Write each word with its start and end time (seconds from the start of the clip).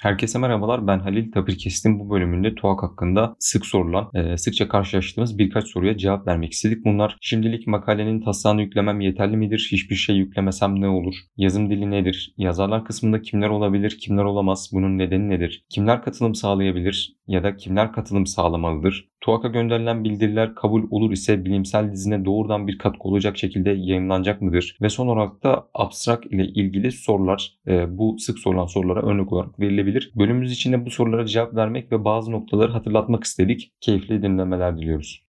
Herkese 0.00 0.38
merhabalar 0.38 0.86
ben 0.86 0.98
Halil 0.98 1.32
Tapirkes'in 1.32 2.00
bu 2.00 2.10
bölümünde 2.10 2.54
TUAK 2.54 2.82
hakkında 2.82 3.36
sık 3.38 3.66
sorulan, 3.66 4.10
e, 4.14 4.36
sıkça 4.36 4.68
karşılaştığımız 4.68 5.38
birkaç 5.38 5.68
soruya 5.68 5.96
cevap 5.96 6.26
vermek 6.26 6.52
istedik. 6.52 6.84
Bunlar 6.84 7.16
şimdilik 7.20 7.66
makalenin 7.66 8.20
taslağını 8.20 8.62
yüklemem 8.62 9.00
yeterli 9.00 9.36
midir? 9.36 9.68
Hiçbir 9.72 9.96
şey 9.96 10.16
yüklemesem 10.16 10.80
ne 10.80 10.88
olur? 10.88 11.14
Yazım 11.36 11.70
dili 11.70 11.90
nedir? 11.90 12.34
Yazarlar 12.36 12.84
kısmında 12.84 13.22
kimler 13.22 13.48
olabilir, 13.48 13.98
kimler 14.00 14.24
olamaz? 14.24 14.70
Bunun 14.72 14.98
nedeni 14.98 15.28
nedir? 15.28 15.64
Kimler 15.68 16.02
katılım 16.02 16.34
sağlayabilir 16.34 17.16
ya 17.26 17.44
da 17.44 17.56
kimler 17.56 17.92
katılım 17.92 18.26
sağlamalıdır? 18.26 19.08
TUAK'a 19.20 19.48
gönderilen 19.48 20.04
bildiriler 20.04 20.54
kabul 20.54 20.82
olur 20.90 21.12
ise 21.12 21.44
bilimsel 21.44 21.92
dizine 21.92 22.24
doğrudan 22.24 22.68
bir 22.68 22.78
katkı 22.78 23.08
olacak 23.08 23.38
şekilde 23.38 23.70
yayınlanacak 23.70 24.42
mıdır? 24.42 24.76
Ve 24.82 24.88
son 24.88 25.06
olarak 25.06 25.42
da 25.42 25.68
abstrak 25.74 26.26
ile 26.26 26.44
ilgili 26.44 26.92
sorular, 26.92 27.52
e, 27.66 27.98
bu 27.98 28.18
sık 28.18 28.38
sorulan 28.38 28.66
sorulara 28.66 29.02
örnek 29.02 29.32
olarak 29.32 29.60
verilebilir. 29.60 30.12
Bölümümüz 30.16 30.52
içinde 30.52 30.86
bu 30.86 30.90
sorulara 30.90 31.26
cevap 31.26 31.54
vermek 31.54 31.92
ve 31.92 32.04
bazı 32.04 32.32
noktaları 32.32 32.72
hatırlatmak 32.72 33.24
istedik. 33.24 33.72
Keyifli 33.80 34.22
dinlemeler 34.22 34.76
diliyoruz. 34.76 35.29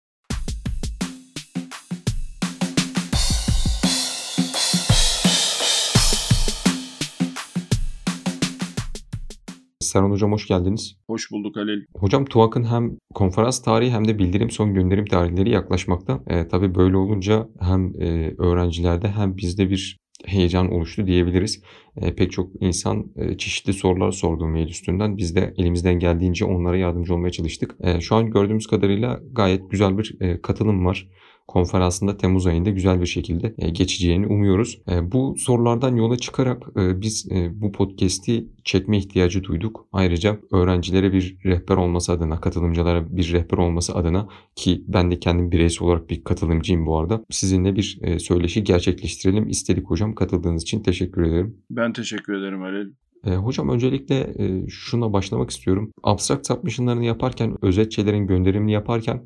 Serhan 9.89 10.11
Hocam 10.11 10.33
hoş 10.33 10.47
geldiniz. 10.47 10.97
Hoş 11.07 11.31
bulduk 11.31 11.57
Halil. 11.57 11.83
Hocam 11.95 12.25
TUAK'ın 12.25 12.65
hem 12.65 12.97
konferans 13.15 13.63
tarihi 13.63 13.91
hem 13.91 14.09
de 14.09 14.19
bildirim 14.19 14.51
son 14.51 14.75
gönderim 14.75 15.07
tarihleri 15.07 15.51
yaklaşmakta. 15.51 16.21
E, 16.27 16.49
tabii 16.49 16.75
böyle 16.75 16.97
olunca 16.97 17.49
hem 17.61 18.03
e, 18.03 18.35
öğrencilerde 18.39 19.09
hem 19.09 19.37
bizde 19.37 19.71
bir 19.71 19.99
heyecan 20.25 20.73
oluştu 20.73 21.07
diyebiliriz. 21.07 21.63
E, 22.01 22.15
pek 22.15 22.33
çok 22.33 22.51
insan 22.61 23.07
e, 23.17 23.37
çeşitli 23.37 23.73
sorular 23.73 24.13
sordu 24.13 24.47
mail 24.47 24.69
üstünden. 24.69 25.17
Biz 25.17 25.37
de 25.37 25.55
elimizden 25.57 25.99
geldiğince 25.99 26.45
onlara 26.45 26.77
yardımcı 26.77 27.15
olmaya 27.15 27.31
çalıştık. 27.31 27.77
E, 27.81 28.01
şu 28.01 28.17
an 28.17 28.31
gördüğümüz 28.31 28.67
kadarıyla 28.67 29.21
gayet 29.33 29.71
güzel 29.71 29.99
bir 29.99 30.19
katılım 30.43 30.87
var 30.87 31.09
konferansında 31.49 32.17
Temmuz 32.17 32.47
ayında 32.47 32.71
güzel 32.71 33.01
bir 33.01 33.07
şekilde 33.07 33.55
geçeceğini 33.73 34.27
umuyoruz. 34.27 34.83
Bu 35.03 35.35
sorulardan 35.39 35.97
yola 35.97 36.17
çıkarak 36.17 36.77
biz 36.77 37.29
bu 37.53 37.73
podcast'i 37.73 38.49
çekme 38.65 38.99
ihtiyacı 38.99 39.45
duyduk. 39.45 39.87
Ayrıca 39.93 40.39
öğrencilere 40.53 41.13
bir 41.13 41.37
rehber 41.45 41.77
olması 41.77 42.13
adına, 42.13 42.41
katılımcılara 42.41 43.17
bir 43.17 43.33
rehber 43.33 43.59
olması 43.59 43.95
adına 43.95 44.29
ki 44.57 44.85
ben 44.89 45.11
de 45.11 45.21
kendim 45.21 45.53
bireysel 45.53 45.89
olarak 45.89 46.11
bir 46.11 46.25
katılımcıyım 46.25 46.87
bu 46.87 46.99
arada. 46.99 47.25
Sizinle 47.31 47.77
bir 47.77 48.19
söyleşi 48.19 48.65
gerçekleştirelim 48.65 49.49
istedik 49.49 49.91
hocam. 49.91 50.15
Katıldığınız 50.15 50.63
için 50.63 50.83
teşekkür 50.83 51.23
ederim. 51.23 51.57
Ben 51.71 51.88
teşekkür 51.93 52.33
ederim 52.33 52.61
Halil. 52.61 52.91
E, 53.25 53.37
hocam 53.37 53.69
öncelikle 53.69 54.17
e, 54.39 54.69
şuna 54.69 55.13
başlamak 55.13 55.51
istiyorum. 55.51 55.93
Abstract 56.03 56.47
submission'larını 56.47 57.05
yaparken, 57.05 57.57
özetçelerin 57.63 58.27
gönderimini 58.27 58.73
yaparken 58.73 59.23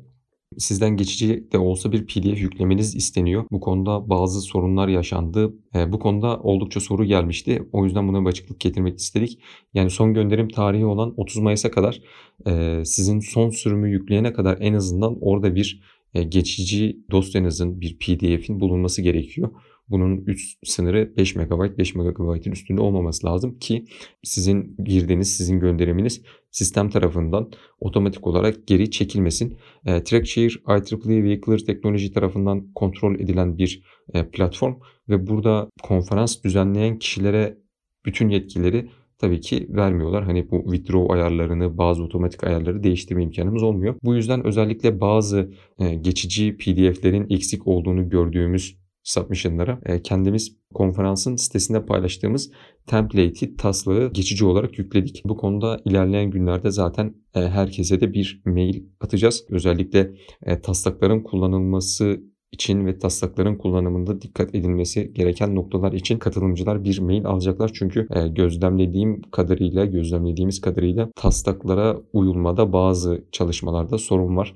Sizden 0.57 0.97
geçici 0.97 1.47
de 1.51 1.57
olsa 1.57 1.91
bir 1.91 2.05
PDF 2.05 2.41
yüklemeniz 2.41 2.95
isteniyor. 2.95 3.45
Bu 3.51 3.59
konuda 3.59 4.09
bazı 4.09 4.41
sorunlar 4.41 4.87
yaşandı. 4.87 5.53
E, 5.75 5.91
bu 5.91 5.99
konuda 5.99 6.39
oldukça 6.39 6.79
soru 6.79 7.05
gelmişti. 7.05 7.69
O 7.71 7.85
yüzden 7.85 8.07
buna 8.07 8.21
bir 8.21 8.29
açıklık 8.29 8.59
getirmek 8.59 8.99
istedik. 8.99 9.39
Yani 9.73 9.89
son 9.89 10.13
gönderim 10.13 10.49
tarihi 10.49 10.85
olan 10.85 11.13
30 11.17 11.37
Mayıs'a 11.37 11.71
kadar 11.71 12.01
e, 12.47 12.81
sizin 12.85 13.19
son 13.19 13.49
sürümü 13.49 13.91
yükleyene 13.91 14.33
kadar 14.33 14.57
en 14.59 14.73
azından 14.73 15.17
orada 15.21 15.55
bir 15.55 15.81
e, 16.13 16.23
geçici 16.23 16.97
dosyanızın 17.11 17.81
bir 17.81 17.97
PDF'in 17.97 18.59
bulunması 18.59 19.01
gerekiyor. 19.01 19.49
Bunun 19.93 20.17
üst 20.17 20.67
sınırı 20.67 21.13
5 21.17 21.35
MB, 21.35 21.77
5 21.77 21.95
MB'in 21.95 22.51
üstünde 22.51 22.81
olmaması 22.81 23.27
lazım 23.27 23.59
ki 23.59 23.85
sizin 24.23 24.75
girdiğiniz, 24.83 25.37
sizin 25.37 25.59
gönderiminiz 25.59 26.21
sistem 26.51 26.89
tarafından 26.89 27.51
otomatik 27.79 28.27
olarak 28.27 28.67
geri 28.67 28.91
çekilmesin. 28.91 29.57
E, 29.85 30.03
TrackShare 30.03 30.47
IEEE 30.47 31.23
Vehicular 31.23 31.57
Technology 31.57 32.07
tarafından 32.07 32.73
kontrol 32.73 33.15
edilen 33.15 33.57
bir 33.57 33.83
e, 34.13 34.29
platform 34.29 34.75
ve 35.09 35.27
burada 35.27 35.69
konferans 35.83 36.43
düzenleyen 36.43 36.99
kişilere 36.99 37.57
bütün 38.05 38.29
yetkileri 38.29 38.89
tabii 39.17 39.41
ki 39.41 39.67
vermiyorlar. 39.69 40.23
Hani 40.23 40.51
bu 40.51 40.63
withdraw 40.63 41.13
ayarlarını, 41.13 41.77
bazı 41.77 42.03
otomatik 42.03 42.43
ayarları 42.43 42.83
değiştirme 42.83 43.23
imkanımız 43.23 43.63
olmuyor. 43.63 43.95
Bu 44.03 44.15
yüzden 44.15 44.47
özellikle 44.47 45.01
bazı 45.01 45.51
e, 45.79 45.95
geçici 45.95 46.57
PDF'lerin 46.57 47.27
eksik 47.29 47.67
olduğunu 47.67 48.09
gördüğümüz 48.09 48.82
submission'lara 49.03 49.79
e, 49.85 50.01
kendimiz 50.01 50.57
konferansın 50.73 51.35
sitesinde 51.35 51.85
paylaştığımız 51.85 52.51
template'i 52.87 53.55
taslağı 53.55 54.13
geçici 54.13 54.45
olarak 54.45 54.79
yükledik. 54.79 55.21
Bu 55.25 55.37
konuda 55.37 55.81
ilerleyen 55.85 56.31
günlerde 56.31 56.71
zaten 56.71 57.15
e, 57.35 57.39
herkese 57.39 58.01
de 58.01 58.13
bir 58.13 58.41
mail 58.45 58.83
atacağız. 59.01 59.45
Özellikle 59.49 60.11
e, 60.45 60.61
taslakların 60.61 61.23
kullanılması 61.23 62.21
için 62.51 62.85
ve 62.85 62.99
taslakların 62.99 63.55
kullanımında 63.57 64.21
dikkat 64.21 64.55
edilmesi 64.55 65.13
gereken 65.13 65.55
noktalar 65.55 65.93
için 65.93 66.17
katılımcılar 66.17 66.83
bir 66.83 66.99
mail 66.99 67.25
alacaklar. 67.25 67.71
Çünkü 67.73 68.07
gözlemlediğim 68.31 69.21
kadarıyla, 69.21 69.85
gözlemlediğimiz 69.85 70.61
kadarıyla 70.61 71.09
taslaklara 71.15 71.97
uyulmada 72.13 72.73
bazı 72.73 73.23
çalışmalarda 73.31 73.97
sorun 73.97 74.37
var. 74.37 74.55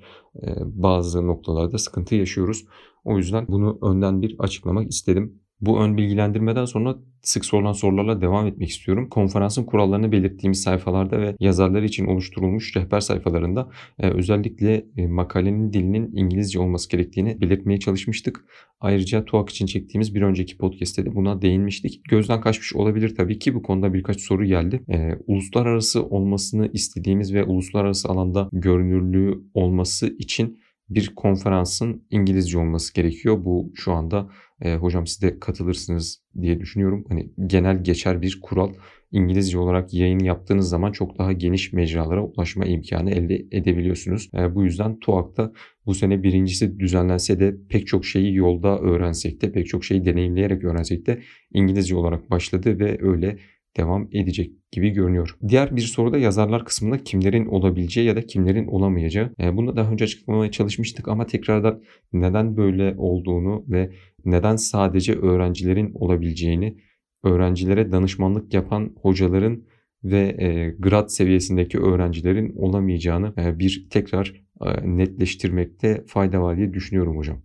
Bazı 0.60 1.28
noktalarda 1.28 1.78
sıkıntı 1.78 2.16
yaşıyoruz. 2.16 2.66
O 3.08 3.18
yüzden 3.18 3.48
bunu 3.48 3.80
önden 3.82 4.22
bir 4.22 4.36
açıklamak 4.40 4.90
istedim. 4.90 5.40
Bu 5.62 5.80
ön 5.80 5.98
bilgilendirmeden 5.98 6.66
sonra 6.66 6.98
sık 7.22 7.46
sorulan 7.46 7.72
sorularla 7.72 8.22
devam 8.22 8.48
etmek 8.48 8.70
istiyorum. 8.70 9.10
Konferansın 9.10 9.64
kurallarını 9.64 10.12
belirttiğimiz 10.12 10.62
sayfalarda 10.62 11.22
ve 11.22 11.36
yazarlar 11.40 11.84
için 11.84 12.06
oluşturulmuş 12.06 12.76
rehber 12.76 13.00
sayfalarında 13.00 13.70
e, 14.00 14.10
özellikle 14.10 14.86
e, 14.98 15.08
makalenin 15.08 15.74
dilinin 15.74 16.16
İngilizce 16.16 16.60
olması 16.60 16.90
gerektiğini 16.90 17.42
belirtmeye 17.42 17.80
çalışmıştık. 17.80 18.46
Ayrıca 18.80 19.26
TUAK 19.26 19.50
için 19.50 19.66
çektiğimiz 19.66 20.16
bir 20.16 20.22
önceki 20.22 20.58
podcast'te 20.58 21.06
de 21.06 21.16
buna 21.16 21.42
değinmiştik. 21.42 22.02
Gözden 22.10 22.42
kaçmış 22.42 22.76
olabilir 22.76 23.16
tabii 23.16 23.40
ki 23.40 23.56
bu 23.56 23.62
konuda 23.62 23.94
birkaç 23.94 24.22
soru 24.22 24.46
geldi. 24.46 24.84
E, 24.90 25.12
uluslararası 25.28 26.06
olmasını 26.06 26.70
istediğimiz 26.74 27.34
ve 27.34 27.44
uluslararası 27.44 28.10
alanda 28.10 28.50
görünürlüğü 28.54 29.42
olması 29.54 30.08
için 30.08 30.60
bir 30.90 31.16
konferansın 31.16 32.04
İngilizce 32.10 32.58
olması 32.58 32.94
gerekiyor. 32.94 33.46
Bu 33.46 33.72
şu 33.76 33.92
anda 33.92 34.30
e, 34.62 34.76
hocam 34.76 35.08
siz 35.08 35.22
de 35.22 35.40
katılırsınız 35.40 36.22
diye 36.42 36.60
düşünüyorum. 36.60 37.06
Hani 37.10 37.32
genel 37.48 37.84
geçer 37.84 38.22
bir 38.22 38.40
kural. 38.42 38.74
İngilizce 39.12 39.58
olarak 39.60 39.94
yayın 39.94 40.20
yaptığınız 40.20 40.70
zaman 40.70 40.92
çok 40.92 41.18
daha 41.18 41.32
geniş 41.32 41.74
mecralara 41.74 42.24
ulaşma 42.24 42.66
imkanı 42.66 43.12
elde 43.12 43.36
edebiliyorsunuz. 43.52 44.30
E, 44.38 44.56
bu 44.56 44.64
yüzden 44.64 45.00
TUAK'ta 45.00 45.54
bu 45.86 45.94
sene 45.94 46.24
birincisi 46.24 46.80
düzenlense 46.80 47.40
de 47.40 47.56
pek 47.70 47.88
çok 47.88 48.06
şeyi 48.06 48.36
yolda 48.36 48.80
öğrensek 48.80 49.42
de 49.42 49.52
pek 49.52 49.68
çok 49.68 49.86
şeyi 49.86 50.06
deneyimleyerek 50.06 50.64
öğrensek 50.64 51.06
de 51.06 51.22
İngilizce 51.54 51.96
olarak 51.96 52.32
başladı 52.32 52.80
ve 52.80 52.98
öyle 53.02 53.38
devam 53.78 54.08
edecek 54.12 54.52
gibi 54.72 54.90
görünüyor. 54.90 55.38
Diğer 55.48 55.76
bir 55.76 55.82
soruda 55.82 56.18
yazarlar 56.18 56.66
kısmında 56.66 57.04
kimlerin 57.04 57.46
olabileceği 57.46 58.08
ya 58.08 58.16
da 58.16 58.22
kimlerin 58.22 58.68
olamayacağı. 58.68 59.34
E, 59.40 59.58
bunu 59.58 59.76
daha 59.76 59.92
önce 59.92 60.06
açıklamaya 60.06 60.52
çalışmıştık 60.52 61.08
ama 61.08 61.26
tekrardan 61.26 61.82
neden 62.14 62.58
böyle 62.58 62.96
olduğunu 62.98 63.66
ve 63.68 63.92
neden 64.26 64.56
sadece 64.56 65.14
öğrencilerin 65.14 65.92
olabileceğini, 65.94 66.78
öğrencilere 67.24 67.92
danışmanlık 67.92 68.54
yapan 68.54 68.96
hocaların 69.02 69.64
ve 70.04 70.36
e, 70.40 70.76
grad 70.80 71.08
seviyesindeki 71.08 71.80
öğrencilerin 71.80 72.54
olamayacağını 72.56 73.34
e, 73.38 73.60
bir 73.60 73.88
tekrar 73.90 74.48
netleştirmekte 74.84 76.04
fayda 76.08 76.42
var 76.42 76.58
diye 76.58 76.74
düşünüyorum 76.74 77.18
hocam. 77.18 77.42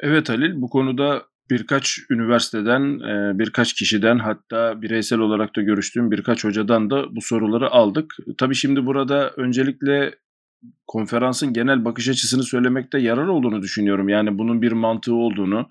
Evet 0.00 0.28
Halil 0.28 0.62
bu 0.62 0.68
konuda 0.68 1.22
birkaç 1.50 1.98
üniversiteden, 2.10 3.00
e, 3.00 3.38
birkaç 3.38 3.72
kişiden 3.72 4.18
hatta 4.18 4.82
bireysel 4.82 5.18
olarak 5.18 5.56
da 5.56 5.62
görüştüğüm 5.62 6.10
birkaç 6.10 6.44
hocadan 6.44 6.90
da 6.90 7.16
bu 7.16 7.20
soruları 7.20 7.70
aldık. 7.70 8.16
Tabii 8.38 8.54
şimdi 8.54 8.86
burada 8.86 9.30
öncelikle 9.30 10.14
konferansın 10.86 11.52
genel 11.52 11.84
bakış 11.84 12.08
açısını 12.08 12.42
söylemekte 12.42 12.98
yarar 12.98 13.26
olduğunu 13.26 13.62
düşünüyorum. 13.62 14.08
Yani 14.08 14.38
bunun 14.38 14.62
bir 14.62 14.72
mantığı 14.72 15.14
olduğunu, 15.14 15.68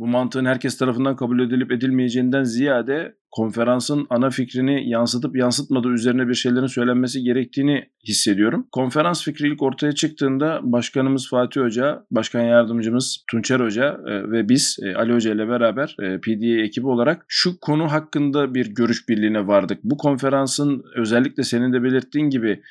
bu 0.00 0.06
mantığın 0.06 0.44
herkes 0.44 0.78
tarafından 0.78 1.16
kabul 1.16 1.40
edilip 1.40 1.72
edilmeyeceğinden 1.72 2.44
ziyade 2.44 3.14
konferansın 3.30 4.06
ana 4.10 4.30
fikrini 4.30 4.88
yansıtıp 4.88 5.36
yansıtmadığı 5.36 5.88
üzerine 5.88 6.28
bir 6.28 6.34
şeylerin 6.34 6.66
söylenmesi 6.66 7.22
gerektiğini 7.22 7.84
hissediyorum. 8.08 8.66
Konferans 8.72 9.24
fikri 9.24 9.48
ilk 9.48 9.62
ortaya 9.62 9.92
çıktığında 9.92 10.60
başkanımız 10.62 11.28
Fatih 11.28 11.60
Hoca, 11.60 12.04
başkan 12.10 12.40
yardımcımız 12.40 13.24
Tunçer 13.30 13.60
Hoca 13.60 14.00
e, 14.06 14.30
ve 14.30 14.48
biz 14.48 14.78
e, 14.82 14.94
Ali 14.94 15.12
Hoca 15.12 15.34
ile 15.34 15.48
beraber 15.48 15.96
e, 16.02 16.20
PDA 16.20 16.62
ekibi 16.64 16.86
olarak 16.86 17.24
şu 17.28 17.60
konu 17.60 17.92
hakkında 17.92 18.54
bir 18.54 18.74
görüş 18.74 19.08
birliğine 19.08 19.46
vardık. 19.46 19.78
Bu 19.84 19.96
konferansın 19.96 20.84
özellikle 20.96 21.42
senin 21.42 21.72
de 21.72 21.82
belirttiğin 21.82 22.30
gibi 22.30 22.62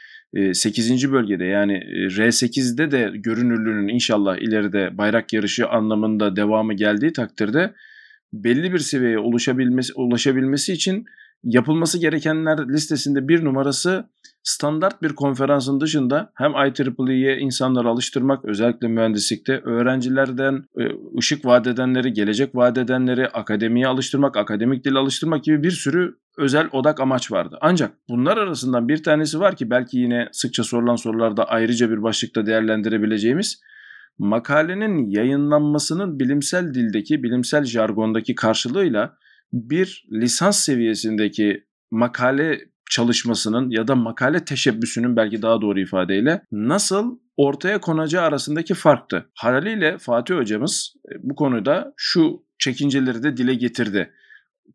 8. 0.53 1.11
bölgede 1.11 1.45
yani 1.45 1.73
R8'de 2.17 2.91
de 2.91 3.11
görünürlüğünün 3.13 3.87
inşallah 3.87 4.37
ileride 4.37 4.97
bayrak 4.97 5.33
yarışı 5.33 5.67
anlamında 5.67 6.35
devamı 6.35 6.73
geldiği 6.73 7.13
takdirde 7.13 7.73
belli 8.33 8.73
bir 8.73 8.79
seviyeye 8.79 9.19
ulaşabilmesi, 9.19 9.93
ulaşabilmesi 9.93 10.73
için 10.73 11.05
yapılması 11.43 11.99
gerekenler 11.99 12.69
listesinde 12.69 13.27
bir 13.27 13.45
numarası 13.45 14.09
standart 14.43 15.01
bir 15.01 15.09
konferansın 15.09 15.79
dışında 15.79 16.31
hem 16.35 16.51
IEEE'ye 16.51 17.37
insanları 17.37 17.87
alıştırmak 17.87 18.45
özellikle 18.45 18.87
mühendislikte 18.87 19.59
öğrencilerden 19.59 20.63
ışık 21.17 21.45
vaat 21.45 21.67
edenleri, 21.67 22.13
gelecek 22.13 22.55
vaat 22.55 22.77
edenleri 22.77 23.27
akademiye 23.27 23.87
alıştırmak, 23.87 24.37
akademik 24.37 24.85
dil 24.85 24.95
alıştırmak 24.95 25.43
gibi 25.43 25.63
bir 25.63 25.71
sürü 25.71 26.15
özel 26.39 26.69
odak 26.71 26.99
amaç 26.99 27.31
vardı. 27.31 27.57
Ancak 27.61 27.91
bunlar 28.09 28.37
arasından 28.37 28.87
bir 28.87 29.03
tanesi 29.03 29.39
var 29.39 29.55
ki 29.55 29.69
belki 29.69 29.97
yine 29.97 30.27
sıkça 30.31 30.63
sorulan 30.63 30.95
sorularda 30.95 31.49
ayrıca 31.49 31.89
bir 31.91 32.03
başlıkta 32.03 32.45
değerlendirebileceğimiz 32.45 33.61
makalenin 34.17 35.09
yayınlanmasının 35.09 36.19
bilimsel 36.19 36.73
dildeki, 36.73 37.23
bilimsel 37.23 37.63
jargondaki 37.63 38.35
karşılığıyla 38.35 39.17
bir 39.53 40.05
lisans 40.11 40.59
seviyesindeki 40.59 41.63
makale 41.91 42.59
çalışmasının 42.89 43.69
ya 43.69 43.87
da 43.87 43.95
makale 43.95 44.45
teşebbüsünün 44.45 45.15
belki 45.15 45.41
daha 45.41 45.61
doğru 45.61 45.79
ifadeyle 45.79 46.41
nasıl 46.51 47.19
ortaya 47.37 47.81
konacağı 47.81 48.23
arasındaki 48.23 48.73
farktı. 48.73 49.29
Haliyle 49.33 49.97
Fatih 49.97 50.35
hocamız 50.35 50.93
e, 51.11 51.15
bu 51.23 51.35
konuda 51.35 51.93
şu 51.97 52.43
çekinceleri 52.59 53.23
de 53.23 53.37
dile 53.37 53.53
getirdi. 53.53 54.13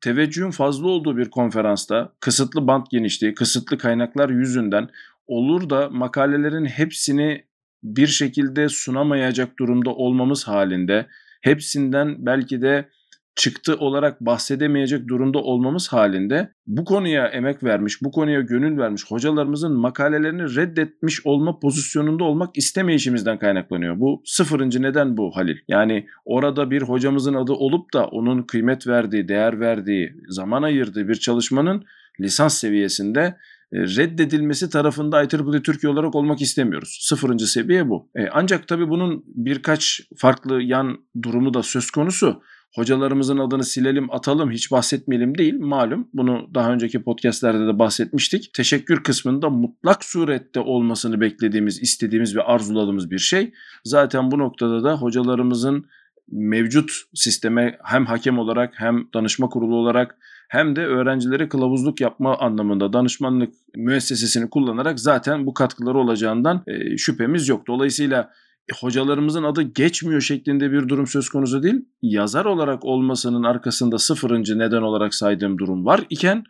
Teveccühün 0.00 0.50
fazla 0.50 0.88
olduğu 0.88 1.16
bir 1.16 1.30
konferansta 1.30 2.12
kısıtlı 2.20 2.66
bant 2.66 2.90
genişliği, 2.90 3.34
kısıtlı 3.34 3.78
kaynaklar 3.78 4.30
yüzünden 4.30 4.88
olur 5.26 5.70
da 5.70 5.88
makalelerin 5.90 6.64
hepsini 6.64 7.44
bir 7.82 8.06
şekilde 8.06 8.68
sunamayacak 8.68 9.58
durumda 9.58 9.90
olmamız 9.90 10.48
halinde 10.48 11.06
hepsinden 11.42 12.26
belki 12.26 12.62
de 12.62 12.88
çıktı 13.36 13.76
olarak 13.76 14.20
bahsedemeyecek 14.20 15.08
durumda 15.08 15.38
olmamız 15.38 15.88
halinde 15.88 16.52
bu 16.66 16.84
konuya 16.84 17.26
emek 17.26 17.64
vermiş, 17.64 18.02
bu 18.02 18.10
konuya 18.10 18.40
gönül 18.40 18.78
vermiş 18.78 19.04
hocalarımızın 19.08 19.72
makalelerini 19.72 20.56
reddetmiş 20.56 21.26
olma 21.26 21.58
pozisyonunda 21.58 22.24
olmak 22.24 22.56
istemeyişimizden 22.56 23.38
kaynaklanıyor. 23.38 24.00
Bu 24.00 24.22
sıfırıncı 24.24 24.82
neden 24.82 25.16
bu 25.16 25.36
Halil. 25.36 25.56
Yani 25.68 26.06
orada 26.24 26.70
bir 26.70 26.82
hocamızın 26.82 27.34
adı 27.34 27.52
olup 27.52 27.94
da 27.94 28.06
onun 28.06 28.42
kıymet 28.42 28.86
verdiği, 28.86 29.28
değer 29.28 29.60
verdiği, 29.60 30.14
zaman 30.28 30.62
ayırdığı 30.62 31.08
bir 31.08 31.14
çalışmanın 31.14 31.84
lisans 32.20 32.58
seviyesinde 32.58 33.36
e, 33.72 33.78
reddedilmesi 33.78 34.70
tarafında 34.70 35.22
IEEE 35.22 35.62
Türkiye 35.62 35.92
olarak 35.92 36.14
olmak 36.14 36.42
istemiyoruz. 36.42 36.98
Sıfırıncı 37.02 37.46
seviye 37.46 37.88
bu. 37.88 38.10
E, 38.16 38.28
ancak 38.32 38.68
tabii 38.68 38.88
bunun 38.88 39.24
birkaç 39.26 40.00
farklı 40.16 40.62
yan 40.62 40.98
durumu 41.22 41.54
da 41.54 41.62
söz 41.62 41.90
konusu 41.90 42.42
hocalarımızın 42.74 43.38
adını 43.38 43.64
silelim 43.64 44.12
atalım 44.12 44.50
hiç 44.50 44.70
bahsetmeyelim 44.70 45.38
değil 45.38 45.54
malum. 45.58 46.08
Bunu 46.14 46.50
daha 46.54 46.72
önceki 46.72 47.02
podcastlerde 47.02 47.66
de 47.66 47.78
bahsetmiştik. 47.78 48.54
Teşekkür 48.54 49.02
kısmında 49.02 49.50
mutlak 49.50 50.04
surette 50.04 50.60
olmasını 50.60 51.20
beklediğimiz, 51.20 51.82
istediğimiz 51.82 52.36
ve 52.36 52.42
arzuladığımız 52.42 53.10
bir 53.10 53.18
şey. 53.18 53.52
Zaten 53.84 54.30
bu 54.30 54.38
noktada 54.38 54.84
da 54.84 54.96
hocalarımızın 54.96 55.86
mevcut 56.30 56.90
sisteme 57.14 57.78
hem 57.84 58.06
hakem 58.06 58.38
olarak 58.38 58.74
hem 58.76 59.08
danışma 59.14 59.48
kurulu 59.48 59.76
olarak 59.76 60.16
hem 60.48 60.76
de 60.76 60.86
öğrencilere 60.86 61.48
kılavuzluk 61.48 62.00
yapma 62.00 62.38
anlamında 62.38 62.92
danışmanlık 62.92 63.54
müessesesini 63.76 64.50
kullanarak 64.50 65.00
zaten 65.00 65.46
bu 65.46 65.54
katkıları 65.54 65.98
olacağından 65.98 66.64
şüphemiz 66.96 67.48
yok. 67.48 67.66
Dolayısıyla 67.66 68.30
hocalarımızın 68.72 69.42
adı 69.42 69.62
geçmiyor 69.62 70.20
şeklinde 70.20 70.72
bir 70.72 70.88
durum 70.88 71.06
söz 71.06 71.28
konusu 71.28 71.62
değil. 71.62 71.84
Yazar 72.02 72.44
olarak 72.44 72.84
olmasının 72.84 73.42
arkasında 73.42 73.98
sıfırıncı 73.98 74.58
neden 74.58 74.82
olarak 74.82 75.14
saydığım 75.14 75.58
durum 75.58 75.86
var 75.86 76.00
iken 76.10 76.44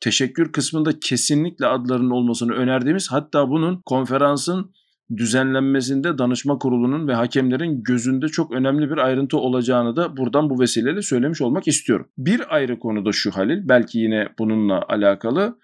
teşekkür 0.00 0.52
kısmında 0.52 1.00
kesinlikle 1.00 1.66
adlarının 1.66 2.10
olmasını 2.10 2.52
önerdiğimiz 2.52 3.12
hatta 3.12 3.48
bunun 3.48 3.82
konferansın 3.86 4.70
düzenlenmesinde 5.16 6.18
danışma 6.18 6.58
kurulunun 6.58 7.08
ve 7.08 7.14
hakemlerin 7.14 7.82
gözünde 7.82 8.28
çok 8.28 8.52
önemli 8.52 8.90
bir 8.90 8.96
ayrıntı 8.96 9.38
olacağını 9.38 9.96
da 9.96 10.16
buradan 10.16 10.50
bu 10.50 10.60
vesileyle 10.60 11.02
söylemiş 11.02 11.40
olmak 11.40 11.68
istiyorum. 11.68 12.08
Bir 12.18 12.54
ayrı 12.54 12.78
konu 12.78 13.04
da 13.04 13.12
şu 13.12 13.30
Halil, 13.30 13.68
belki 13.68 13.98
yine 13.98 14.28
bununla 14.38 14.82
alakalı 14.88 15.58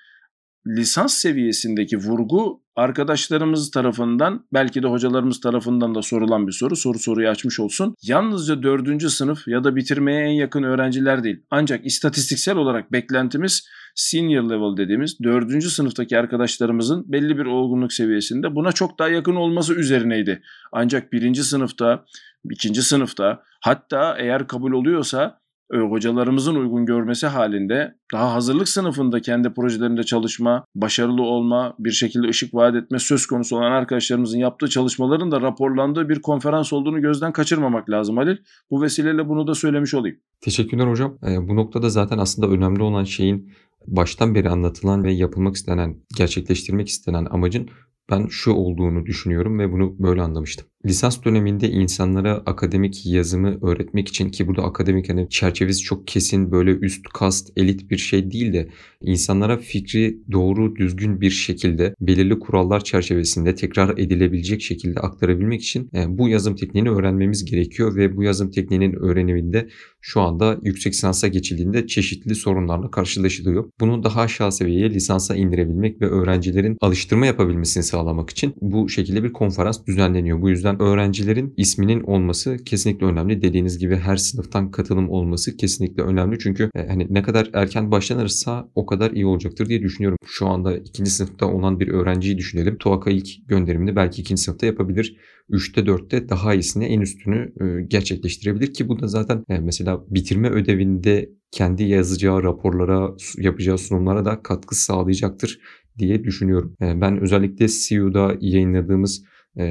lisans 0.66 1.14
seviyesindeki 1.14 1.96
vurgu 1.96 2.62
arkadaşlarımız 2.76 3.70
tarafından 3.70 4.46
belki 4.52 4.82
de 4.82 4.86
hocalarımız 4.86 5.40
tarafından 5.40 5.94
da 5.94 6.02
sorulan 6.02 6.46
bir 6.46 6.52
soru. 6.52 6.76
Soru 6.76 6.98
soruyu 6.98 7.28
açmış 7.28 7.60
olsun. 7.60 7.94
Yalnızca 8.02 8.62
dördüncü 8.62 9.10
sınıf 9.10 9.48
ya 9.48 9.64
da 9.64 9.76
bitirmeye 9.76 10.20
en 10.20 10.32
yakın 10.32 10.62
öğrenciler 10.62 11.24
değil. 11.24 11.42
Ancak 11.50 11.86
istatistiksel 11.86 12.56
olarak 12.56 12.92
beklentimiz 12.92 13.68
senior 13.94 14.42
level 14.42 14.76
dediğimiz 14.76 15.20
dördüncü 15.22 15.70
sınıftaki 15.70 16.18
arkadaşlarımızın 16.18 17.12
belli 17.12 17.38
bir 17.38 17.46
olgunluk 17.46 17.92
seviyesinde 17.92 18.54
buna 18.54 18.72
çok 18.72 18.98
daha 18.98 19.08
yakın 19.08 19.36
olması 19.36 19.74
üzerineydi. 19.74 20.42
Ancak 20.72 21.12
birinci 21.12 21.44
sınıfta, 21.44 22.04
ikinci 22.50 22.82
sınıfta 22.82 23.42
hatta 23.60 24.16
eğer 24.18 24.46
kabul 24.46 24.72
oluyorsa 24.72 25.40
hocalarımızın 25.72 26.54
uygun 26.54 26.86
görmesi 26.86 27.26
halinde 27.26 27.94
daha 28.12 28.34
hazırlık 28.34 28.68
sınıfında 28.68 29.20
kendi 29.20 29.54
projelerinde 29.54 30.02
çalışma, 30.02 30.64
başarılı 30.74 31.22
olma, 31.22 31.74
bir 31.78 31.90
şekilde 31.90 32.28
ışık 32.28 32.54
vaat 32.54 32.74
etme 32.74 32.98
söz 32.98 33.26
konusu 33.26 33.56
olan 33.56 33.72
arkadaşlarımızın 33.72 34.38
yaptığı 34.38 34.68
çalışmaların 34.68 35.30
da 35.30 35.40
raporlandığı 35.40 36.08
bir 36.08 36.22
konferans 36.22 36.72
olduğunu 36.72 37.00
gözden 37.00 37.32
kaçırmamak 37.32 37.90
lazım 37.90 38.16
Halil. 38.16 38.36
Bu 38.70 38.82
vesileyle 38.82 39.28
bunu 39.28 39.46
da 39.46 39.54
söylemiş 39.54 39.94
olayım. 39.94 40.16
Teşekkürler 40.40 40.86
hocam. 40.86 41.18
E, 41.28 41.48
bu 41.48 41.56
noktada 41.56 41.90
zaten 41.90 42.18
aslında 42.18 42.48
önemli 42.48 42.82
olan 42.82 43.04
şeyin 43.04 43.52
baştan 43.86 44.34
beri 44.34 44.48
anlatılan 44.48 45.04
ve 45.04 45.12
yapılmak 45.12 45.56
istenen, 45.56 45.96
gerçekleştirmek 46.16 46.88
istenen 46.88 47.26
amacın 47.30 47.68
ben 48.10 48.26
şu 48.26 48.50
olduğunu 48.50 49.06
düşünüyorum 49.06 49.58
ve 49.58 49.72
bunu 49.72 49.96
böyle 49.98 50.22
anlamıştım. 50.22 50.66
Lisans 50.86 51.24
döneminde 51.24 51.70
insanlara 51.70 52.42
akademik 52.46 53.06
yazımı 53.06 53.58
öğretmek 53.62 54.08
için 54.08 54.28
ki 54.28 54.46
burada 54.46 54.62
akademik 54.62 55.08
hani 55.08 55.28
çerçevesi 55.28 55.80
çok 55.82 56.06
kesin 56.06 56.52
böyle 56.52 56.70
üst 56.70 57.08
kast 57.08 57.52
elit 57.56 57.90
bir 57.90 57.96
şey 57.96 58.30
değil 58.30 58.52
de 58.52 58.68
insanlara 59.00 59.58
fikri 59.58 60.18
doğru 60.32 60.76
düzgün 60.76 61.20
bir 61.20 61.30
şekilde 61.30 61.94
belirli 62.00 62.38
kurallar 62.38 62.84
çerçevesinde 62.84 63.54
tekrar 63.54 63.98
edilebilecek 63.98 64.62
şekilde 64.62 65.00
aktarabilmek 65.00 65.62
için 65.62 65.90
e, 65.94 66.18
bu 66.18 66.28
yazım 66.28 66.56
tekniğini 66.56 66.90
öğrenmemiz 66.90 67.44
gerekiyor 67.44 67.96
ve 67.96 68.16
bu 68.16 68.22
yazım 68.22 68.50
tekniğinin 68.50 68.92
öğreniminde 68.92 69.68
şu 70.00 70.20
anda 70.20 70.58
yüksek 70.62 70.92
lisansa 70.92 71.28
geçildiğinde 71.28 71.86
çeşitli 71.86 72.34
sorunlarla 72.34 72.90
karşılaşılıyor. 72.90 73.70
Bunu 73.80 74.04
daha 74.04 74.20
aşağı 74.20 74.52
seviyeye 74.52 74.90
lisansa 74.90 75.36
indirebilmek 75.36 76.00
ve 76.00 76.06
öğrencilerin 76.06 76.76
alıştırma 76.80 77.26
yapabilmesini 77.26 77.84
sağlamak 77.96 78.30
için 78.30 78.54
bu 78.60 78.88
şekilde 78.88 79.24
bir 79.24 79.32
konferans 79.32 79.86
düzenleniyor. 79.86 80.42
Bu 80.42 80.50
yüzden 80.50 80.82
öğrencilerin 80.82 81.54
isminin 81.56 82.00
olması 82.00 82.56
kesinlikle 82.64 83.06
önemli. 83.06 83.42
Dediğiniz 83.42 83.78
gibi 83.78 83.96
her 83.96 84.16
sınıftan 84.16 84.70
katılım 84.70 85.10
olması 85.10 85.56
kesinlikle 85.56 86.02
önemli. 86.02 86.38
Çünkü 86.38 86.70
e, 86.74 86.86
hani 86.88 87.06
ne 87.10 87.22
kadar 87.22 87.50
erken 87.52 87.90
başlanırsa 87.90 88.68
o 88.74 88.86
kadar 88.86 89.10
iyi 89.10 89.26
olacaktır 89.26 89.68
diye 89.68 89.82
düşünüyorum. 89.82 90.18
Şu 90.26 90.46
anda 90.46 90.76
ikinci 90.76 91.10
sınıfta 91.10 91.46
olan 91.46 91.80
bir 91.80 91.88
öğrenciyi 91.88 92.38
düşünelim. 92.38 92.76
TOAK'a 92.78 93.10
ilk 93.10 93.48
gönderimini 93.48 93.96
belki 93.96 94.20
ikinci 94.22 94.42
sınıfta 94.42 94.66
yapabilir. 94.66 95.16
3'te 95.50 95.80
4'te 95.80 96.28
daha 96.28 96.54
iyisini 96.54 96.84
en 96.84 97.00
üstünü 97.00 97.52
e, 97.60 97.82
gerçekleştirebilir 97.82 98.74
ki 98.74 98.88
bu 98.88 99.00
da 99.00 99.06
zaten 99.06 99.44
e, 99.48 99.58
mesela 99.58 100.04
bitirme 100.10 100.50
ödevinde 100.50 101.30
kendi 101.50 101.84
yazacağı 101.84 102.42
raporlara, 102.42 103.10
yapacağı 103.38 103.78
sunumlara 103.78 104.24
da 104.24 104.42
katkı 104.42 104.74
sağlayacaktır 104.74 105.60
diye 105.98 106.24
düşünüyorum. 106.24 106.76
Ben 106.80 107.20
özellikle 107.20 107.66
CU'da 107.68 108.34
yayınladığımız 108.40 109.24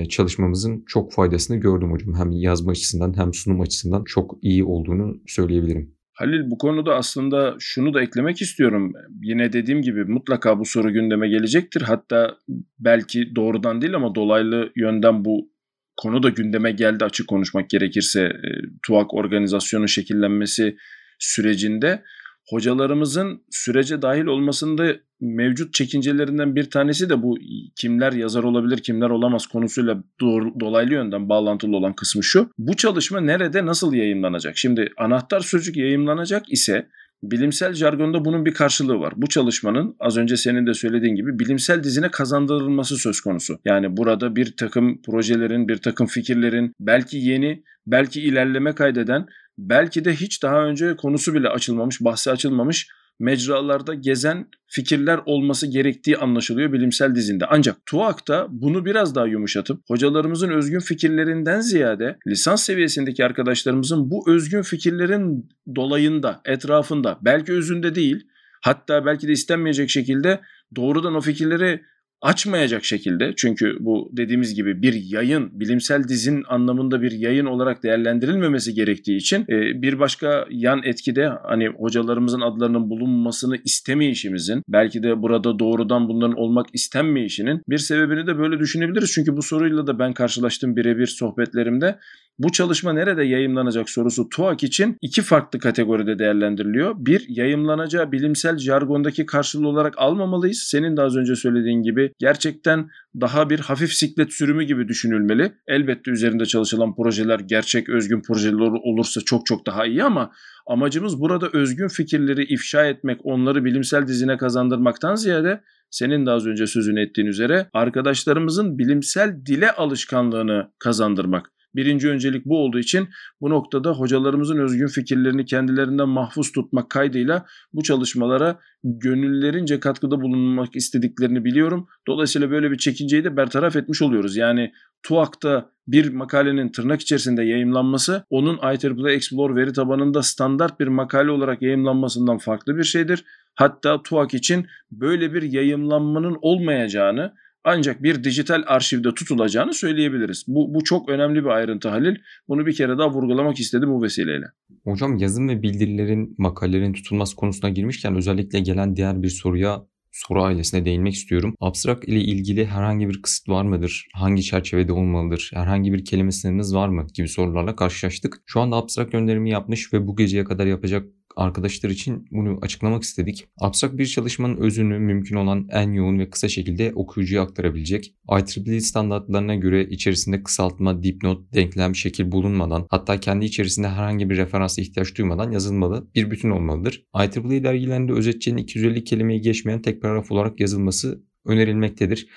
çalışmamızın 0.09 0.83
çok 0.87 1.13
faydasını 1.13 1.57
gördüm 1.57 1.91
hocam. 1.91 2.15
Hem 2.15 2.31
yazma 2.31 2.71
açısından 2.71 3.17
hem 3.17 3.33
sunum 3.33 3.61
açısından 3.61 4.03
çok 4.03 4.37
iyi 4.41 4.63
olduğunu 4.63 5.21
söyleyebilirim. 5.27 5.95
Halil 6.13 6.49
bu 6.49 6.57
konuda 6.57 6.95
aslında 6.95 7.55
şunu 7.59 7.93
da 7.93 8.01
eklemek 8.01 8.41
istiyorum. 8.41 8.93
Yine 9.21 9.53
dediğim 9.53 9.81
gibi 9.81 10.03
mutlaka 10.05 10.59
bu 10.59 10.65
soru 10.65 10.93
gündeme 10.93 11.29
gelecektir. 11.29 11.81
Hatta 11.81 12.37
belki 12.79 13.35
doğrudan 13.35 13.81
değil 13.81 13.95
ama 13.95 14.15
dolaylı 14.15 14.71
yönden 14.75 15.25
bu 15.25 15.49
konu 15.97 16.23
da 16.23 16.29
gündeme 16.29 16.71
geldi 16.71 17.05
açık 17.05 17.27
konuşmak 17.27 17.69
gerekirse. 17.69 18.21
E, 18.21 18.49
TUAK 18.87 19.13
organizasyonun 19.13 19.85
şekillenmesi 19.85 20.75
sürecinde 21.19 22.03
hocalarımızın 22.49 23.41
sürece 23.49 24.01
dahil 24.01 24.25
olmasında 24.25 24.95
mevcut 25.21 25.73
çekincelerinden 25.73 26.55
bir 26.55 26.69
tanesi 26.69 27.09
de 27.09 27.23
bu 27.23 27.37
kimler 27.75 28.13
yazar 28.13 28.43
olabilir 28.43 28.77
kimler 28.77 29.09
olamaz 29.09 29.47
konusuyla 29.47 30.03
doğru, 30.21 30.59
dolaylı 30.59 30.93
yönden 30.93 31.29
bağlantılı 31.29 31.75
olan 31.75 31.93
kısmı 31.93 32.23
şu. 32.23 32.49
Bu 32.57 32.75
çalışma 32.75 33.21
nerede 33.21 33.65
nasıl 33.65 33.93
yayınlanacak? 33.93 34.57
Şimdi 34.57 34.89
anahtar 34.97 35.39
sözcük 35.39 35.77
yayınlanacak 35.77 36.51
ise 36.51 36.87
bilimsel 37.23 37.73
jargonda 37.73 38.25
bunun 38.25 38.45
bir 38.45 38.53
karşılığı 38.53 38.99
var. 38.99 39.13
Bu 39.17 39.27
çalışmanın 39.27 39.95
az 39.99 40.17
önce 40.17 40.37
senin 40.37 40.67
de 40.67 40.73
söylediğin 40.73 41.15
gibi 41.15 41.39
bilimsel 41.39 41.83
dizine 41.83 42.11
kazandırılması 42.11 42.97
söz 42.97 43.21
konusu. 43.21 43.59
Yani 43.65 43.97
burada 43.97 44.35
bir 44.35 44.57
takım 44.57 45.01
projelerin, 45.01 45.67
bir 45.67 45.77
takım 45.77 46.07
fikirlerin 46.07 46.73
belki 46.79 47.17
yeni, 47.17 47.63
belki 47.87 48.21
ilerleme 48.21 48.75
kaydeden 48.75 49.25
belki 49.57 50.05
de 50.05 50.15
hiç 50.15 50.43
daha 50.43 50.65
önce 50.65 50.95
konusu 50.95 51.33
bile 51.33 51.49
açılmamış, 51.49 52.01
bahsi 52.01 52.31
açılmamış 52.31 52.87
mecralarda 53.19 53.93
gezen 53.93 54.47
fikirler 54.67 55.19
olması 55.25 55.67
gerektiği 55.67 56.17
anlaşılıyor 56.17 56.73
bilimsel 56.73 57.15
dizinde. 57.15 57.45
Ancak 57.49 57.85
TUAK'ta 57.85 58.47
bunu 58.49 58.85
biraz 58.85 59.15
daha 59.15 59.27
yumuşatıp 59.27 59.81
hocalarımızın 59.87 60.49
özgün 60.49 60.79
fikirlerinden 60.79 61.59
ziyade 61.59 62.17
lisans 62.27 62.63
seviyesindeki 62.63 63.25
arkadaşlarımızın 63.25 64.11
bu 64.11 64.29
özgün 64.29 64.61
fikirlerin 64.61 65.49
dolayında, 65.75 66.41
etrafında, 66.45 67.19
belki 67.21 67.53
özünde 67.53 67.95
değil, 67.95 68.27
hatta 68.61 69.05
belki 69.05 69.27
de 69.27 69.31
istenmeyecek 69.31 69.89
şekilde 69.89 70.41
doğrudan 70.75 71.15
o 71.15 71.21
fikirleri 71.21 71.81
açmayacak 72.21 72.85
şekilde 72.85 73.33
çünkü 73.37 73.77
bu 73.79 74.09
dediğimiz 74.13 74.55
gibi 74.55 74.81
bir 74.81 74.93
yayın 74.93 75.59
bilimsel 75.59 76.07
dizin 76.07 76.43
anlamında 76.47 77.01
bir 77.01 77.11
yayın 77.11 77.45
olarak 77.45 77.83
değerlendirilmemesi 77.83 78.73
gerektiği 78.73 79.17
için 79.17 79.41
e, 79.41 79.81
bir 79.81 79.99
başka 79.99 80.45
yan 80.49 80.81
etkide 80.83 81.31
hani 81.43 81.67
hocalarımızın 81.67 82.41
adlarının 82.41 82.89
bulunmasını 82.89 83.57
istemeyişimizin 83.65 84.63
belki 84.67 85.03
de 85.03 85.21
burada 85.21 85.59
doğrudan 85.59 86.09
bunların 86.09 86.37
olmak 86.37 86.65
istenmeyişinin 86.73 87.61
bir 87.69 87.77
sebebini 87.77 88.27
de 88.27 88.37
böyle 88.37 88.59
düşünebiliriz. 88.59 89.11
Çünkü 89.11 89.37
bu 89.37 89.41
soruyla 89.41 89.87
da 89.87 89.99
ben 89.99 90.13
karşılaştım 90.13 90.75
birebir 90.75 91.07
sohbetlerimde. 91.07 91.99
Bu 92.39 92.51
çalışma 92.51 92.93
nerede 92.93 93.23
yayımlanacak 93.23 93.89
sorusu 93.89 94.29
TUAK 94.29 94.63
için 94.63 94.97
iki 95.01 95.21
farklı 95.21 95.59
kategoride 95.59 96.19
değerlendiriliyor. 96.19 96.95
Bir, 96.97 97.25
yayımlanacağı 97.29 98.11
bilimsel 98.11 98.57
jargondaki 98.57 99.25
karşılığı 99.25 99.67
olarak 99.67 99.93
almamalıyız. 99.97 100.57
Senin 100.57 100.97
de 100.97 101.01
az 101.01 101.15
önce 101.15 101.35
söylediğin 101.35 101.81
gibi 101.81 102.11
gerçekten 102.19 102.89
daha 103.21 103.49
bir 103.49 103.59
hafif 103.59 103.93
siklet 103.93 104.33
sürümü 104.33 104.63
gibi 104.63 104.87
düşünülmeli. 104.87 105.53
Elbette 105.67 106.11
üzerinde 106.11 106.45
çalışılan 106.45 106.95
projeler 106.95 107.39
gerçek 107.39 107.89
özgün 107.89 108.21
projeler 108.21 108.81
olursa 108.83 109.21
çok 109.21 109.45
çok 109.45 109.65
daha 109.65 109.85
iyi 109.85 110.03
ama 110.03 110.31
amacımız 110.67 111.19
burada 111.19 111.49
özgün 111.53 111.87
fikirleri 111.87 112.43
ifşa 112.43 112.85
etmek, 112.85 113.19
onları 113.23 113.65
bilimsel 113.65 114.07
dizine 114.07 114.37
kazandırmaktan 114.37 115.15
ziyade 115.15 115.61
senin 115.89 116.25
de 116.25 116.31
az 116.31 116.47
önce 116.47 116.67
sözünü 116.67 117.01
ettiğin 117.01 117.27
üzere 117.27 117.69
arkadaşlarımızın 117.73 118.77
bilimsel 118.77 119.45
dile 119.45 119.71
alışkanlığını 119.71 120.71
kazandırmak. 120.79 121.54
Birinci 121.75 122.09
öncelik 122.09 122.45
bu 122.45 122.57
olduğu 122.57 122.79
için 122.79 123.07
bu 123.41 123.49
noktada 123.49 123.91
hocalarımızın 123.91 124.57
özgün 124.57 124.87
fikirlerini 124.87 125.45
kendilerinden 125.45 126.09
mahfuz 126.09 126.51
tutmak 126.51 126.89
kaydıyla 126.89 127.45
bu 127.73 127.83
çalışmalara 127.83 128.59
gönüllerince 128.83 129.79
katkıda 129.79 130.21
bulunmak 130.21 130.75
istediklerini 130.75 131.45
biliyorum. 131.45 131.87
Dolayısıyla 132.07 132.51
böyle 132.51 132.71
bir 132.71 132.77
çekinceyi 132.77 133.23
de 133.23 133.37
bertaraf 133.37 133.75
etmiş 133.75 134.01
oluyoruz. 134.01 134.35
Yani 134.37 134.71
TUAK'ta 135.03 135.69
bir 135.87 136.13
makalenin 136.13 136.71
tırnak 136.71 137.01
içerisinde 137.01 137.43
yayımlanması 137.43 138.23
onun 138.29 138.57
IEEE 138.57 139.13
Explore 139.15 139.55
veri 139.55 139.73
tabanında 139.73 140.23
standart 140.23 140.79
bir 140.79 140.87
makale 140.87 141.31
olarak 141.31 141.61
yayımlanmasından 141.61 142.37
farklı 142.37 142.77
bir 142.77 142.83
şeydir. 142.83 143.25
Hatta 143.55 144.03
TUAK 144.03 144.33
için 144.33 144.67
böyle 144.91 145.33
bir 145.33 145.41
yayımlanmanın 145.41 146.37
olmayacağını 146.41 147.33
ancak 147.65 148.03
bir 148.03 148.23
dijital 148.23 148.63
arşivde 148.67 149.13
tutulacağını 149.13 149.73
söyleyebiliriz. 149.73 150.43
Bu, 150.47 150.73
bu 150.73 150.83
çok 150.83 151.09
önemli 151.09 151.43
bir 151.43 151.49
ayrıntı 151.49 151.89
Halil. 151.89 152.15
Bunu 152.47 152.65
bir 152.65 152.75
kere 152.75 152.97
daha 152.97 153.09
vurgulamak 153.09 153.59
istedim 153.59 153.89
bu 153.89 154.03
vesileyle. 154.03 154.45
Hocam 154.83 155.17
yazım 155.17 155.49
ve 155.49 155.61
bildirilerin, 155.61 156.35
makalelerin 156.37 156.93
tutulması 156.93 157.35
konusuna 157.35 157.69
girmişken 157.69 158.15
özellikle 158.15 158.59
gelen 158.59 158.95
diğer 158.95 159.23
bir 159.23 159.29
soruya 159.29 159.85
soru 160.11 160.43
ailesine 160.43 160.85
değinmek 160.85 161.13
istiyorum. 161.13 161.55
Abstrak 161.59 162.09
ile 162.09 162.19
ilgili 162.19 162.65
herhangi 162.65 163.09
bir 163.09 163.21
kısıt 163.21 163.49
var 163.49 163.63
mıdır? 163.63 164.07
Hangi 164.13 164.43
çerçevede 164.43 164.91
olmalıdır? 164.91 165.51
Herhangi 165.53 165.93
bir 165.93 166.05
kelime 166.05 166.31
sınırınız 166.31 166.75
var 166.75 166.87
mı? 166.87 167.07
gibi 167.13 167.27
sorularla 167.27 167.75
karşılaştık. 167.75 168.41
Şu 168.45 168.59
anda 168.61 168.75
abstrak 168.75 169.11
gönderimi 169.11 169.49
yapmış 169.49 169.93
ve 169.93 170.07
bu 170.07 170.15
geceye 170.15 170.43
kadar 170.43 170.65
yapacak 170.65 171.05
arkadaşlar 171.35 171.89
için 171.89 172.27
bunu 172.31 172.59
açıklamak 172.61 173.03
istedik. 173.03 173.47
Abstrak 173.59 173.97
bir 173.97 174.05
çalışmanın 174.05 174.57
özünü 174.57 174.99
mümkün 174.99 175.35
olan 175.35 175.67
en 175.71 175.91
yoğun 175.91 176.19
ve 176.19 176.29
kısa 176.29 176.49
şekilde 176.49 176.91
okuyucuya 176.95 177.41
aktarabilecek. 177.41 178.15
IEEE 178.29 178.81
standartlarına 178.81 179.55
göre 179.55 179.87
içerisinde 179.89 180.43
kısaltma, 180.43 181.03
dipnot, 181.03 181.53
denklem, 181.53 181.95
şekil 181.95 182.31
bulunmadan 182.31 182.87
hatta 182.89 183.19
kendi 183.19 183.45
içerisinde 183.45 183.87
herhangi 183.87 184.29
bir 184.29 184.37
referansa 184.37 184.81
ihtiyaç 184.81 185.17
duymadan 185.17 185.51
yazılmalı 185.51 186.07
bir 186.15 186.31
bütün 186.31 186.49
olmalıdır. 186.49 187.05
IEEE 187.15 187.63
dergilerinde 187.63 188.13
özetçinin 188.13 188.57
250 188.57 189.03
kelimeyi 189.03 189.41
geçmeyen 189.41 189.81
tek 189.81 190.01
paragraf 190.01 190.31
olarak 190.31 190.59
yazılması 190.59 191.23
önerilmektedir. 191.45 192.27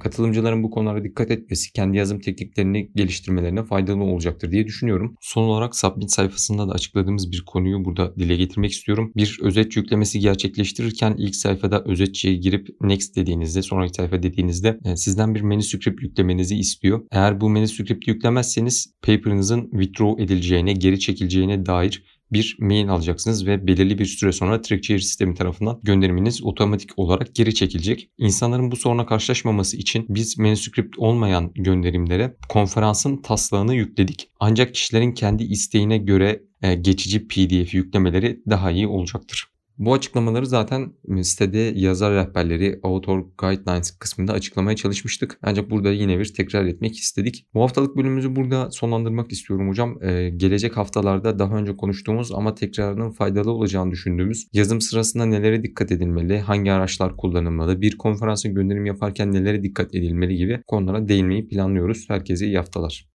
Katılımcıların 0.00 0.62
bu 0.62 0.70
konulara 0.70 1.04
dikkat 1.04 1.30
etmesi 1.30 1.72
kendi 1.72 1.96
yazım 1.96 2.20
tekniklerini 2.20 2.90
geliştirmelerine 2.94 3.64
faydalı 3.64 4.02
olacaktır 4.02 4.52
diye 4.52 4.66
düşünüyorum. 4.66 5.16
Son 5.20 5.42
olarak 5.42 5.76
Submit 5.76 6.10
sayfasında 6.10 6.68
da 6.68 6.72
açıkladığımız 6.72 7.32
bir 7.32 7.44
konuyu 7.46 7.84
burada 7.84 8.16
dile 8.16 8.36
getirmek 8.36 8.72
istiyorum. 8.72 9.12
Bir 9.16 9.38
özet 9.42 9.76
yüklemesi 9.76 10.20
gerçekleştirirken 10.20 11.14
ilk 11.18 11.36
sayfada 11.36 11.84
özetçiye 11.84 12.34
girip 12.34 12.68
next 12.80 13.16
dediğinizde 13.16 13.62
sonraki 13.62 13.94
sayfa 13.94 14.22
dediğinizde 14.22 14.78
sizden 14.96 15.34
bir 15.34 15.40
manuscript 15.40 16.02
yüklemenizi 16.02 16.56
istiyor. 16.56 17.00
Eğer 17.12 17.40
bu 17.40 17.50
manuscript 17.50 18.08
yüklemezseniz 18.08 18.94
paper'ınızın 19.02 19.70
withdraw 19.70 20.22
edileceğine, 20.22 20.72
geri 20.72 21.00
çekileceğine 21.00 21.66
dair 21.66 22.04
bir 22.34 22.56
mail 22.60 22.88
alacaksınız 22.88 23.46
ve 23.46 23.66
belirli 23.66 23.98
bir 23.98 24.06
süre 24.06 24.32
sonra 24.32 24.60
TrackChair 24.60 24.98
sistemi 24.98 25.34
tarafından 25.34 25.80
gönderiminiz 25.82 26.44
otomatik 26.44 26.98
olarak 26.98 27.34
geri 27.34 27.54
çekilecek. 27.54 28.10
İnsanların 28.18 28.70
bu 28.70 28.76
soruna 28.76 29.06
karşılaşmaması 29.06 29.76
için 29.76 30.06
biz 30.08 30.38
manuscript 30.38 30.98
olmayan 30.98 31.50
gönderimlere 31.54 32.36
konferansın 32.48 33.16
taslağını 33.16 33.74
yükledik. 33.74 34.28
Ancak 34.40 34.74
kişilerin 34.74 35.12
kendi 35.12 35.44
isteğine 35.44 35.98
göre 35.98 36.42
geçici 36.80 37.28
PDF 37.28 37.74
yüklemeleri 37.74 38.40
daha 38.50 38.70
iyi 38.70 38.86
olacaktır. 38.86 39.53
Bu 39.78 39.94
açıklamaları 39.94 40.46
zaten 40.46 40.92
sitede 41.22 41.58
yazar 41.58 42.14
rehberleri 42.14 42.80
Author 42.82 43.24
Guidelines 43.38 43.98
kısmında 43.98 44.32
açıklamaya 44.32 44.76
çalışmıştık. 44.76 45.38
Ancak 45.42 45.70
burada 45.70 45.92
yine 45.92 46.18
bir 46.18 46.34
tekrar 46.34 46.64
etmek 46.64 46.96
istedik. 46.96 47.46
Bu 47.54 47.62
haftalık 47.62 47.96
bölümümüzü 47.96 48.36
burada 48.36 48.70
sonlandırmak 48.70 49.32
istiyorum 49.32 49.68
hocam. 49.68 50.02
Ee, 50.02 50.30
gelecek 50.36 50.76
haftalarda 50.76 51.38
daha 51.38 51.56
önce 51.56 51.76
konuştuğumuz 51.76 52.32
ama 52.32 52.54
tekrarının 52.54 53.10
faydalı 53.10 53.50
olacağını 53.50 53.90
düşündüğümüz 53.90 54.48
yazım 54.52 54.80
sırasında 54.80 55.26
nelere 55.26 55.62
dikkat 55.62 55.92
edilmeli, 55.92 56.40
hangi 56.40 56.72
araçlar 56.72 57.16
kullanılmalı, 57.16 57.80
bir 57.80 57.98
konferansa 57.98 58.48
gönderim 58.48 58.86
yaparken 58.86 59.32
nelere 59.32 59.62
dikkat 59.62 59.94
edilmeli 59.94 60.36
gibi 60.36 60.62
konulara 60.66 61.08
değinmeyi 61.08 61.48
planlıyoruz. 61.48 62.04
Herkese 62.08 62.46
iyi 62.46 62.56
haftalar. 62.56 63.06